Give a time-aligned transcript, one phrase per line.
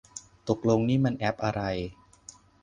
[0.47, 1.61] ตกลงนี่มันแอปอะไร